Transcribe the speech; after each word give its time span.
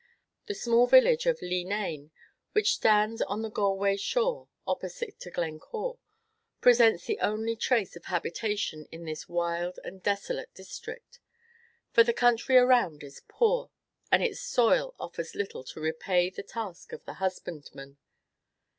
The 0.47 0.55
small 0.55 0.87
village 0.87 1.27
of 1.27 1.43
Leenane, 1.43 2.09
which 2.53 2.73
stands 2.73 3.21
on 3.21 3.43
the 3.43 3.51
Galway 3.51 3.97
shore, 3.97 4.47
opposite 4.65 5.19
to 5.19 5.29
Glencore, 5.29 5.99
presents 6.59 7.05
the 7.05 7.19
only 7.19 7.55
trace 7.55 7.95
of 7.95 8.05
habitation 8.05 8.87
in 8.91 9.05
this 9.05 9.29
wild 9.29 9.79
and 9.83 10.01
desolate 10.01 10.51
district, 10.55 11.19
for 11.91 12.03
the 12.03 12.13
country 12.13 12.57
around 12.57 13.03
is 13.03 13.21
poor, 13.27 13.69
and 14.11 14.23
its 14.23 14.39
soil 14.39 14.95
offers 14.99 15.35
little 15.35 15.63
to 15.65 15.79
repay 15.79 16.31
the 16.31 16.41
task 16.41 16.93
of 16.93 17.05
the 17.05 17.19
husbandman. 17.21 17.99